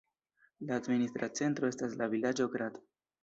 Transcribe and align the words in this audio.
La 0.69 0.77
administra 0.81 1.29
centro 1.41 1.69
estas 1.73 1.95
la 2.01 2.09
vilaĝo 2.17 2.51
Grad. 2.57 2.81